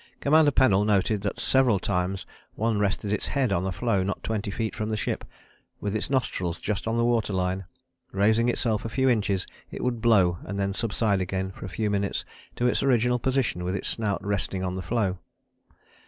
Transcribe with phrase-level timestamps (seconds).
[0.19, 4.49] Commander Pennell noted that several times one rested its head on a floe not twenty
[4.49, 5.23] feet from the ship,
[5.79, 7.65] with its nostrils just on the water line;
[8.11, 11.91] raising itself a few inches, it would blow and then subside again for a few
[11.91, 12.25] minutes
[12.55, 15.19] to its original position with its snout resting on the floe.